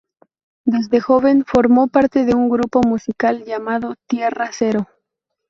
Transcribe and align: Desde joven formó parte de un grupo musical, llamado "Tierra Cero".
Desde 0.65 0.99
joven 0.99 1.45
formó 1.45 1.87
parte 1.87 2.25
de 2.25 2.33
un 2.33 2.49
grupo 2.49 2.81
musical, 2.81 3.43
llamado 3.45 3.93
"Tierra 4.09 4.49
Cero". 4.51 4.87